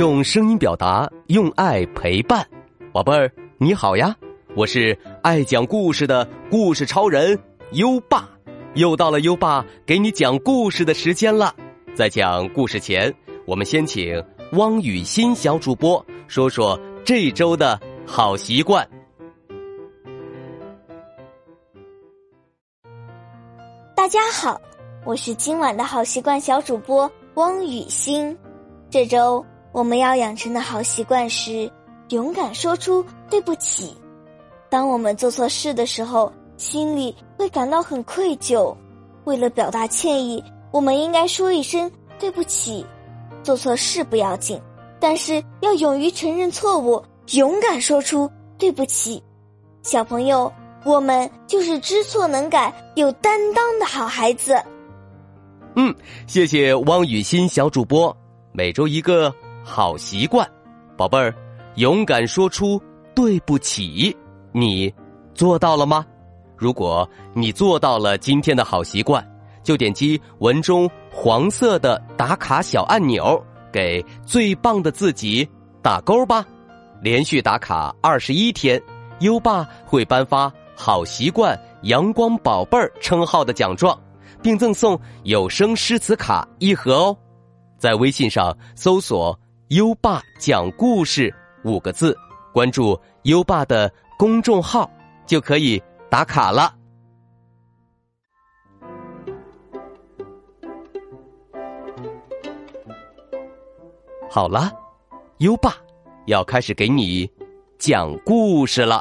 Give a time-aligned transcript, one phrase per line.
[0.00, 2.42] 用声音表达，用爱陪伴，
[2.90, 4.16] 宝贝儿你好呀！
[4.56, 7.38] 我是爱讲故事的故事超人
[7.72, 8.26] 优爸，
[8.72, 11.54] 又到了优爸给你讲故事的时间了。
[11.94, 13.14] 在讲故事前，
[13.44, 18.88] 我们先请汪雨欣小主播说说这周的好习惯。
[23.94, 24.58] 大家好，
[25.04, 28.34] 我是今晚的好习惯小主播汪雨欣。
[28.88, 31.70] 这周我们要养成的好习惯是
[32.08, 33.96] 勇敢说出对不起。
[34.68, 38.76] 当我们做错事的时候，心里会感到很愧疚。
[39.24, 42.84] 为了表达歉意，我们应该说一声对不起。
[43.42, 44.60] 做错事不要紧，
[44.98, 49.22] 但是要勇于承认错误，勇敢说出对不起。
[49.82, 50.52] 小朋友，
[50.84, 54.60] 我们就是知错能改、有担当的好孩子。
[55.76, 55.94] 嗯，
[56.26, 58.14] 谢谢汪雨欣小主播。
[58.52, 60.48] 每周一个好习惯，
[60.96, 61.34] 宝贝儿，
[61.76, 62.80] 勇敢说出
[63.14, 64.16] 对不起，
[64.52, 64.92] 你
[65.34, 66.04] 做到了吗？
[66.56, 69.26] 如果你做到了今天的好习惯，
[69.62, 75.48] 就点击文中黄色的打卡小按钮，给最棒的自己
[75.82, 76.44] 打勾吧。
[77.00, 78.80] 连续打卡二十一天，
[79.20, 83.98] 优爸会颁发好习惯阳光宝贝儿称号的奖状，
[84.42, 87.16] 并赠送有声诗词卡一盒哦。
[87.78, 89.38] 在微信上搜索
[89.70, 91.32] “优爸讲故事”
[91.62, 92.16] 五个字，
[92.52, 94.90] 关注优爸的公众号
[95.26, 96.74] 就可以打卡了。
[104.28, 104.72] 好了，
[105.38, 105.76] 优爸
[106.26, 107.30] 要开始给你
[107.78, 109.00] 讲故事了。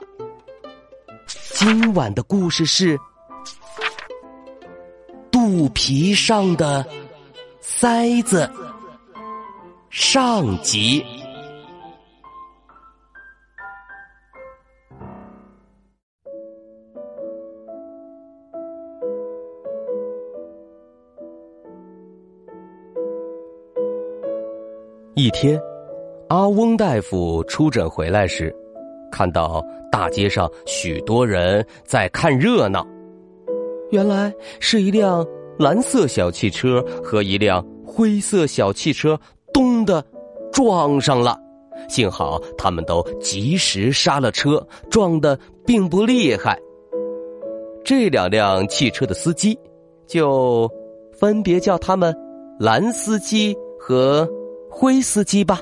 [1.55, 2.95] 今晚的故事是
[5.31, 6.85] 肚皮上的
[7.59, 8.47] 塞子。
[9.89, 11.03] 上集。
[25.15, 25.59] 一天，
[26.29, 28.55] 阿翁大夫出诊回来时，
[29.11, 32.85] 看到大街上许多人在看热闹。
[33.89, 35.25] 原来是一辆
[35.57, 39.19] 蓝色小汽车和一辆灰色小汽车。
[39.79, 40.03] 咚的
[40.51, 41.39] 撞上了，
[41.87, 46.59] 幸好他们都及时刹了车，撞的并不厉害。
[47.83, 49.57] 这两辆汽车的司机
[50.05, 50.69] 就
[51.17, 52.15] 分别叫他们
[52.59, 54.27] 蓝司机和
[54.69, 55.59] 灰司机吧。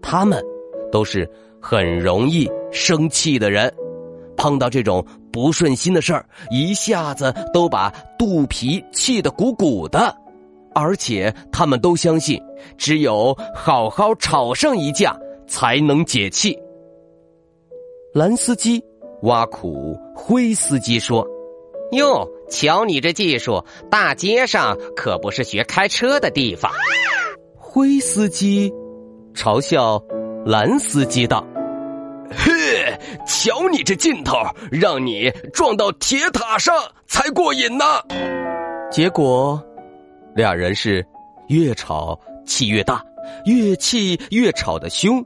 [0.00, 0.42] 他们
[0.92, 1.28] 都是
[1.60, 3.72] 很容易生气的人，
[4.36, 10.14] 碰到这种不顺心的事儿，一下子都把肚皮气得鼓鼓的。
[10.78, 12.40] 而且他们都相信，
[12.76, 15.18] 只有好好吵上一架，
[15.48, 16.56] 才能解气。
[18.14, 18.80] 蓝司机
[19.22, 21.26] 挖苦灰司机说
[21.90, 26.70] ：“哟，瞧你这技术，大街上可不是学开车的地方。”
[27.58, 28.72] 灰司机
[29.34, 30.00] 嘲笑
[30.46, 31.44] 蓝司机道
[32.30, 32.96] ：“嘿，
[33.26, 34.36] 瞧你这劲头，
[34.70, 36.72] 让你撞到铁塔上
[37.08, 37.84] 才过瘾呢。”
[38.92, 39.60] 结果。
[40.38, 41.04] 俩人是
[41.48, 42.16] 越吵
[42.46, 43.04] 气越大，
[43.44, 45.20] 越气越吵得凶，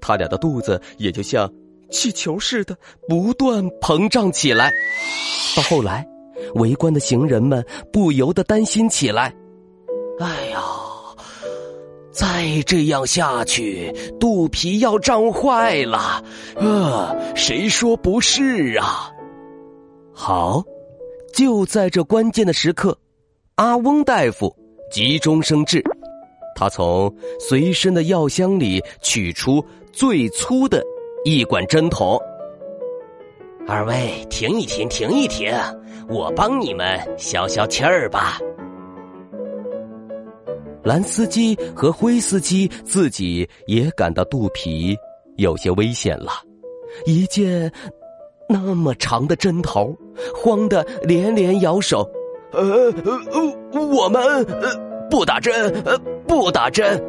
[0.00, 1.52] 他俩的肚子也就像
[1.90, 2.74] 气球似的
[3.06, 4.72] 不断膨胀起来。
[5.54, 6.02] 到后来，
[6.54, 9.34] 围观的行人们不由得担心起来
[10.18, 10.62] ：“哎呀，
[12.10, 16.24] 再这样下去，肚皮要胀坏了！
[16.56, 19.10] 啊，谁说不是啊？”
[20.16, 20.64] 好，
[21.34, 22.96] 就在这关键的时刻。
[23.56, 24.52] 阿翁大夫
[24.90, 25.80] 急中生智，
[26.56, 30.82] 他从随身的药箱里取出最粗的
[31.24, 32.18] 一管针筒。
[33.68, 35.54] 二位，停一停，停一停，
[36.08, 38.40] 我帮你们消消气儿吧。
[40.82, 44.96] 蓝司机和灰司机自己也感到肚皮
[45.36, 46.32] 有些危险了，
[47.06, 47.70] 一见
[48.48, 49.96] 那么长的针头，
[50.34, 52.04] 慌得连连摇手。
[52.54, 55.52] 呃呃，我们呃不打针，
[55.84, 57.02] 呃不打针。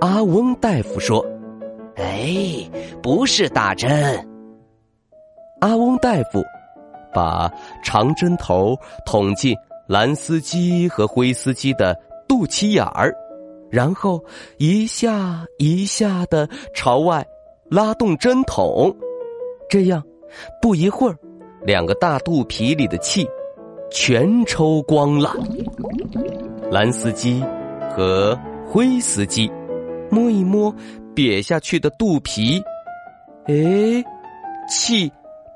[0.00, 1.24] 阿翁大夫说
[1.96, 2.68] ：“哎，
[3.02, 3.90] 不是打针。”
[5.60, 6.42] 阿翁大夫
[7.12, 7.50] 把
[7.82, 8.76] 长针头
[9.06, 9.54] 捅进
[9.86, 11.94] 蓝司机和灰司机的
[12.28, 13.14] 肚脐眼儿，
[13.70, 14.22] 然后
[14.58, 17.26] 一下一下的朝外
[17.70, 18.94] 拉动针筒，
[19.68, 20.02] 这样
[20.60, 21.16] 不一会儿，
[21.62, 23.26] 两个大肚皮里的气。
[23.94, 25.32] 全抽光了，
[26.68, 27.40] 蓝司机
[27.94, 28.36] 和
[28.66, 29.48] 灰司机
[30.10, 30.74] 摸一摸
[31.14, 32.60] 瘪下去的肚皮，
[33.46, 33.54] 哎，
[34.68, 35.10] 气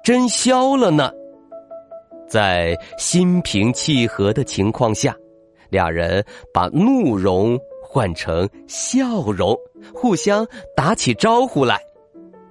[0.05, 1.11] 真消了呢。
[2.29, 5.13] 在心平气和的情况下，
[5.69, 6.25] 俩人
[6.55, 9.59] 把怒容换成笑容，
[9.93, 10.47] 互相
[10.77, 11.77] 打起招呼来。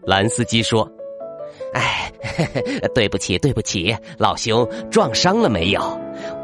[0.04, 0.90] 蓝司机说
[1.78, 2.12] ：“哎，
[2.96, 5.82] 对不起，对不起，老兄撞伤了没有？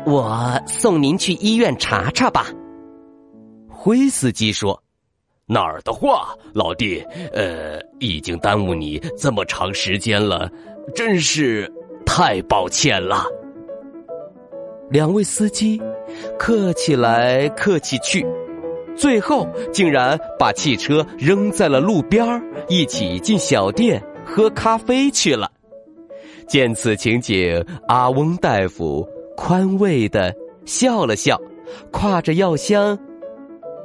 [0.06, 2.48] 我送您去医院查查吧。”
[3.68, 4.82] 灰司机说
[5.48, 7.04] ：“哪儿的话，老弟，
[7.34, 10.50] 呃，已经耽误你这么长时间了，
[10.94, 11.70] 真是
[12.06, 13.26] 太抱歉了。”
[14.92, 15.82] 两位司机
[16.38, 18.24] 客气来客气去，
[18.96, 22.24] 最后竟然把汽车扔在了路边
[22.68, 25.52] 一起进小店喝咖啡去了。
[26.48, 30.34] 见此情景，阿翁大夫宽慰的
[30.66, 31.40] 笑了笑，
[31.92, 32.98] 挎着药箱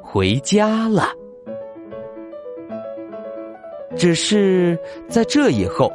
[0.02, 1.08] 回家了。
[3.96, 5.93] 只是在这以后，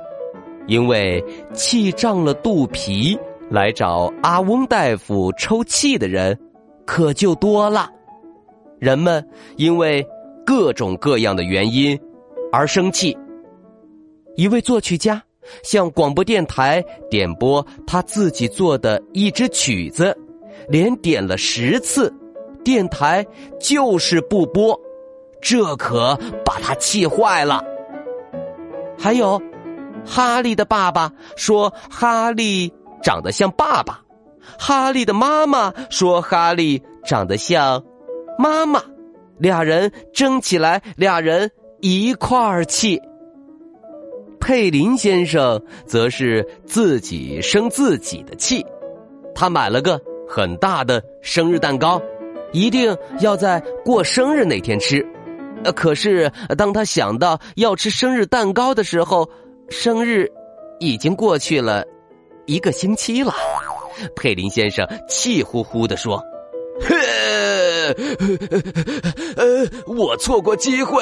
[0.67, 1.23] 因为
[1.53, 3.17] 气胀了肚皮。
[3.49, 6.35] 来找阿翁大夫抽气的人
[6.87, 7.87] 可就多了，
[8.79, 9.23] 人们
[9.57, 10.03] 因为
[10.43, 11.99] 各种各样的原因
[12.51, 13.15] 而生气。
[14.35, 15.21] 一位作曲家
[15.63, 20.17] 向广播电台点播他自己做的一支曲子，
[20.69, 22.13] 连点了十次，
[22.63, 23.25] 电台
[23.59, 24.79] 就是不播，
[25.41, 27.63] 这可把他气坏了。
[28.97, 29.41] 还有，
[30.05, 32.71] 哈利的爸爸说哈利。
[33.03, 33.99] 长得像爸爸，
[34.57, 37.83] 哈利的妈妈说哈利长得像
[38.39, 38.81] 妈妈，
[39.37, 41.51] 俩人争起来，俩人
[41.81, 43.01] 一块儿气。
[44.43, 48.61] 佩林先生则是自己生自己的气，
[49.33, 49.97] 他买了个
[50.27, 52.01] 很大的生日蛋糕，
[52.51, 55.01] 一定要在过生日那天吃。
[55.73, 59.29] 可是当他想到要吃生日蛋糕的时候，
[59.69, 60.29] 生日
[60.77, 61.85] 已经过去了。
[62.45, 63.33] 一个星期了，
[64.13, 66.21] 佩林先生气呼呼的说
[69.37, 71.01] ：“呃，我错过机会，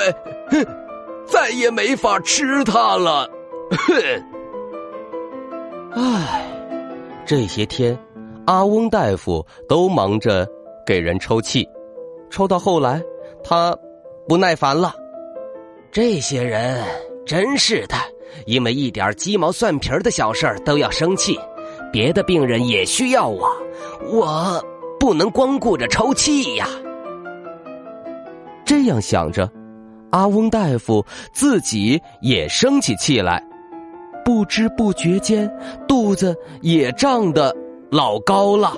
[0.51, 0.63] 哼
[1.31, 3.29] 再也没法吃它了。”
[3.71, 3.95] 哼！
[5.93, 6.45] 唉，
[7.25, 7.97] 这些天，
[8.45, 10.47] 阿翁大夫都忙着
[10.85, 11.67] 给人抽气，
[12.29, 13.01] 抽到后来，
[13.43, 13.77] 他
[14.27, 14.93] 不耐烦了。
[15.91, 16.83] 这些人
[17.25, 17.95] 真是的。
[18.45, 21.37] 因为一点鸡毛蒜皮的小事儿都要生气，
[21.91, 23.45] 别的病人也需要我，
[24.09, 24.65] 我
[24.97, 26.65] 不能光顾着抽气呀。
[28.65, 29.51] 这样想着，
[30.11, 33.41] 阿翁大夫自己也生起气来，
[34.25, 35.49] 不知不觉间
[35.87, 37.55] 肚子也胀得
[37.89, 38.73] 老高了。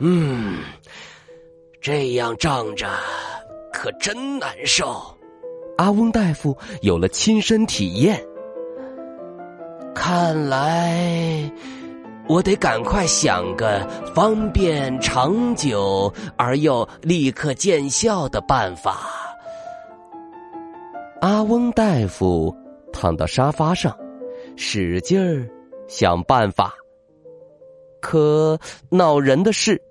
[0.00, 0.58] 嗯，
[1.80, 2.88] 这样胀着
[3.72, 5.00] 可真难受。
[5.76, 8.20] 阿翁大夫有了亲身体验，
[9.94, 11.50] 看来
[12.26, 19.27] 我得赶快想个方便、长久而又立刻见效的办法。
[21.20, 22.54] 阿翁大夫
[22.92, 23.96] 躺到沙发上，
[24.56, 25.48] 使劲儿
[25.88, 26.72] 想办法。
[28.00, 28.56] 可
[28.88, 29.82] 恼人的是，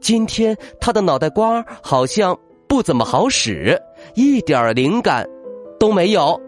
[0.00, 2.38] 今天他的脑袋瓜好像
[2.68, 3.76] 不怎么好使。
[4.14, 5.28] 一点灵感
[5.80, 6.40] 都没有，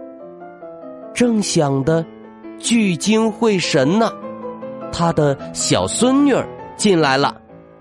[1.13, 2.07] 正想的
[2.61, 4.13] 聚精会神呢，
[4.93, 7.37] 他的小孙女儿进来了，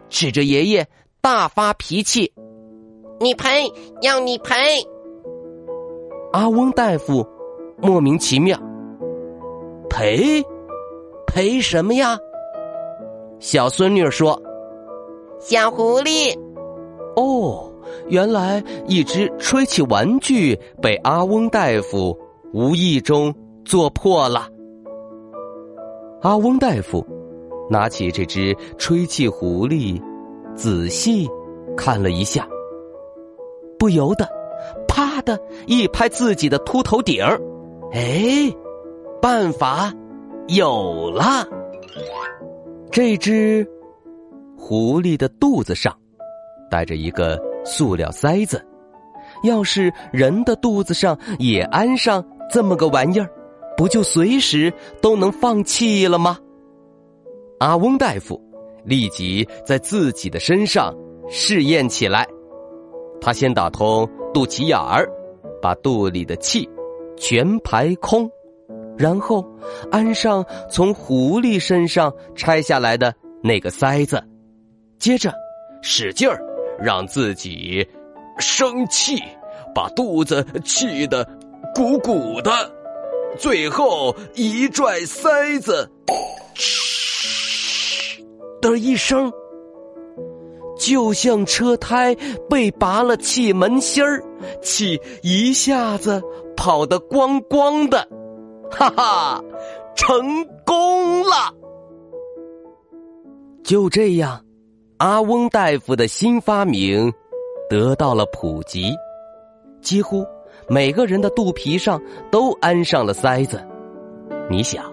[0.09, 0.87] 指着爷爷
[1.21, 2.33] 大发脾气
[3.21, 3.71] ：“你赔，
[4.01, 4.55] 要你赔！”
[6.31, 7.25] 阿翁大夫
[7.77, 8.57] 莫名其妙
[9.89, 10.43] ：“赔？
[11.27, 12.17] 赔什么呀？”
[13.39, 14.41] 小孙女说
[15.39, 16.37] ：“小狐狸。”
[17.15, 17.65] 哦。
[18.09, 22.15] 原来一只吹气玩具被阿翁大夫
[22.53, 23.33] 无意中
[23.65, 24.47] 做破了。
[26.21, 27.05] 阿翁大夫
[27.67, 29.99] 拿起这只吹气狐狸，
[30.55, 31.27] 仔细
[31.75, 32.47] 看了一下，
[33.79, 34.31] 不由得啪
[35.29, 37.39] 的一拍自己的秃头顶儿，
[37.93, 38.51] 哎，
[39.21, 39.93] 办法
[40.47, 41.47] 有了！
[42.89, 43.67] 这只
[44.57, 45.95] 狐狸的肚子上
[46.71, 47.39] 带着一个。
[47.65, 48.65] 塑料塞子，
[49.43, 53.29] 要是人的肚子上也安上这么个玩意儿，
[53.75, 56.37] 不就随时都能放气了吗？
[57.59, 58.41] 阿翁大夫
[58.85, 60.95] 立即在自己的身上
[61.29, 62.25] 试验起来。
[63.19, 65.07] 他先打通肚脐眼儿，
[65.61, 66.69] 把肚里的气
[67.17, 68.29] 全排空，
[68.97, 69.45] 然后
[69.91, 73.13] 安上从狐狸身上拆下来的
[73.43, 74.23] 那个塞子，
[74.97, 75.33] 接着
[75.81, 76.39] 使劲儿。
[76.81, 77.85] 让自己
[78.37, 79.21] 生气，
[79.75, 81.27] 把肚子气得
[81.75, 82.49] 鼓鼓的，
[83.37, 85.91] 最后一拽塞子，
[86.53, 88.25] 嘘
[88.61, 89.29] 的一声，
[90.77, 92.15] 就像车胎
[92.49, 94.23] 被拔了气门芯儿，
[94.61, 96.21] 气一下子
[96.55, 98.07] 跑得光光的，
[98.71, 99.43] 哈哈，
[99.95, 101.53] 成功了！
[103.63, 104.43] 就这样，
[104.97, 107.11] 阿翁大夫的新发明
[107.69, 108.93] 得到了普及，
[109.81, 110.25] 几乎
[110.67, 112.01] 每个人的肚皮上
[112.31, 113.63] 都安上了塞子。
[114.49, 114.83] 你想，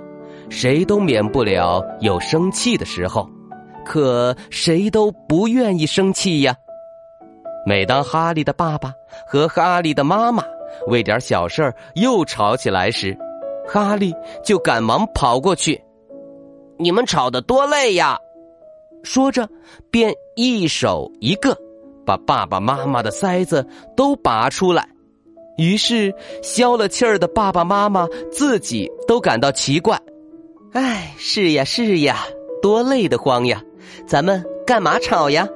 [0.50, 3.28] 谁都免不了有生气的时候，
[3.85, 6.54] 可谁都不愿意生气呀。
[7.66, 8.94] 每当哈利的爸爸
[9.26, 10.44] 和哈利的妈妈
[10.87, 13.18] 为点小事又吵起来时，
[13.66, 15.82] 哈利就赶忙跑过去
[16.78, 18.16] ：“你们吵得多累呀！”
[19.02, 19.49] 说着，
[19.90, 21.58] 便一手一个
[22.04, 24.88] 把爸爸妈妈的塞子都拔出来。
[25.58, 30.00] 于是消了气儿的爸爸妈妈自己都感到奇怪
[30.73, 32.18] ：“哎，是呀是呀，
[32.62, 33.61] 多累得慌呀！
[34.06, 35.49] 咱们干嘛吵呀？”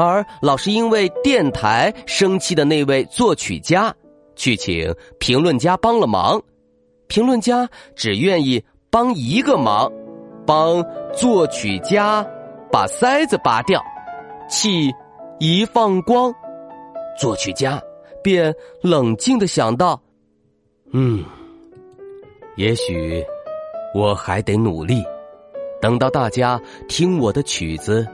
[0.00, 3.94] 而老是因为电台生气的那位作曲家，
[4.34, 6.42] 去请评论家帮了忙，
[7.06, 9.90] 评论家只愿意帮一个忙。
[10.46, 12.26] 帮作曲家
[12.72, 13.80] 把塞子拔掉，
[14.48, 14.90] 气
[15.38, 16.34] 一放光，
[17.16, 17.80] 作曲家
[18.20, 18.52] 便
[18.82, 20.00] 冷静的想到
[20.92, 21.22] ：“嗯，
[22.56, 23.24] 也许
[23.94, 25.04] 我还得努力，
[25.80, 28.04] 等到大家听我的曲子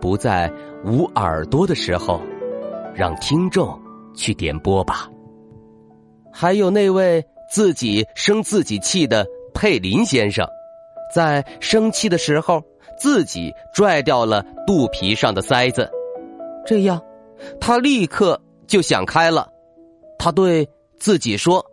[0.00, 0.50] 不再
[0.86, 2.22] 捂耳朵的时候，
[2.94, 3.78] 让听众
[4.14, 5.10] 去点播吧。”
[6.32, 10.46] 还有那位自己生自己气的佩林先生。
[11.14, 12.62] 在生气的时候，
[12.98, 15.90] 自己拽掉了肚皮上的塞子，
[16.66, 17.00] 这样，
[17.60, 19.48] 他立刻就想开了。
[20.18, 21.64] 他对自己说：“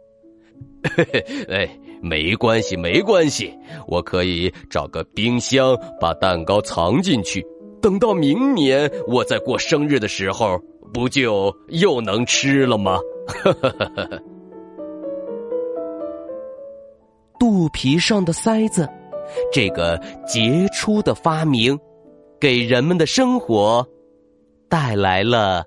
[0.95, 3.53] 嘿嘿，哎，没关系，没关系，
[3.87, 7.43] 我可以找个冰箱把蛋糕藏进去，
[7.83, 10.57] 等到明年我在过生日的时候，
[10.93, 12.97] 不就又能吃了吗？”
[17.37, 18.87] 肚皮上的塞子。
[19.51, 21.77] 这个杰出的发明，
[22.39, 23.85] 给人们的生活
[24.69, 25.65] 带来了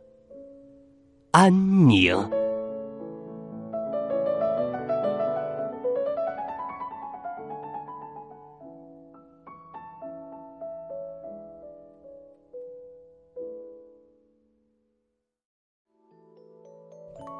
[1.32, 2.16] 安宁。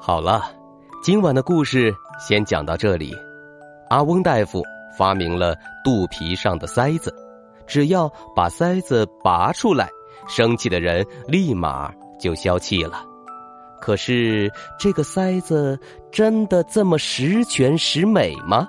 [0.07, 0.41] 好了，
[1.03, 3.13] 今晚的故事先讲到这里。
[3.91, 4.63] 阿翁大夫。
[4.97, 7.13] 发明了肚皮上的塞子，
[7.67, 9.91] 只要把塞子拔出来，
[10.29, 13.05] 生气的人立马就消气了。
[13.81, 14.49] 可是
[14.79, 15.79] 这个塞子
[16.13, 18.69] 真的这么十全十美吗？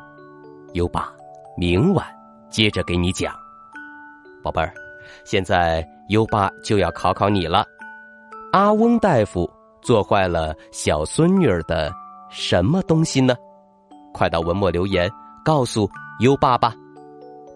[0.73, 1.13] 优爸，
[1.55, 2.03] 明晚
[2.49, 3.31] 接着给你讲。
[4.43, 4.73] 宝贝儿，
[5.23, 7.63] 现在优爸就要考考你了。
[8.51, 9.47] 阿翁大夫
[9.87, 11.89] 做坏了小孙女儿的
[12.29, 13.33] 什么东西呢？
[14.13, 15.09] 快到文末留言
[15.45, 15.89] 告诉。
[16.19, 16.73] 优爸爸，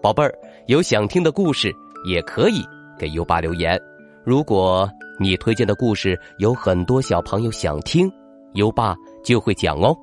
[0.00, 0.32] 宝贝儿，
[0.66, 1.70] 有想听的故事
[2.06, 2.64] 也可以
[2.96, 3.78] 给优爸留言。
[4.24, 4.88] 如果
[5.20, 8.10] 你推荐的故事有很多小朋友想听，
[8.54, 9.94] 优爸就会讲哦。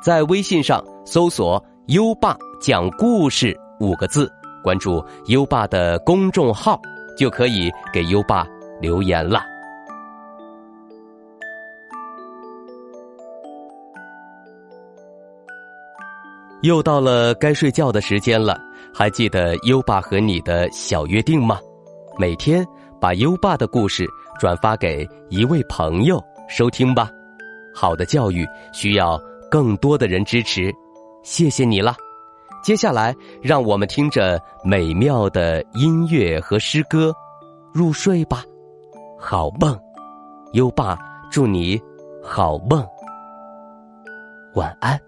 [0.00, 4.30] 在微信上搜索“优爸讲故事”五个字，
[4.62, 6.80] 关注优爸的公众号，
[7.16, 8.46] 就可以给优爸
[8.80, 9.42] 留言了。
[16.62, 18.58] 又到了该睡觉的时间了，
[18.92, 21.58] 还记得优爸和你的小约定吗？
[22.18, 22.66] 每天
[23.00, 24.04] 把优爸的故事
[24.40, 27.08] 转发给一位朋友收听吧。
[27.72, 29.16] 好的教育需要
[29.48, 30.72] 更多的人支持，
[31.22, 31.94] 谢谢你了。
[32.60, 37.14] 接下来，让我们听着美妙的音乐和诗歌
[37.72, 38.42] 入睡吧。
[39.16, 39.78] 好梦，
[40.54, 40.98] 优爸
[41.30, 41.80] 祝你
[42.20, 42.84] 好梦，
[44.54, 45.07] 晚安。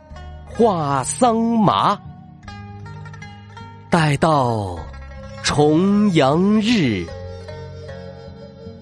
[0.55, 1.99] 画桑麻。
[3.89, 4.77] 待到
[5.43, 7.05] 重阳日，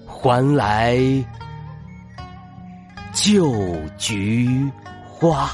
[0.06, 0.98] 还来
[3.12, 4.70] 就菊
[5.08, 5.50] 花。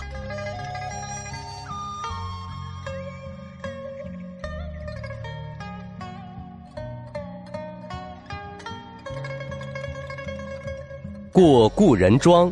[11.32, 12.50] 过故人庄，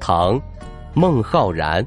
[0.00, 0.34] 唐·
[0.94, 1.86] 孟浩然。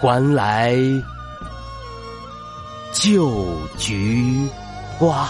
[0.00, 0.76] 还来
[2.92, 3.30] 旧
[3.78, 4.46] 菊
[4.98, 5.28] 花。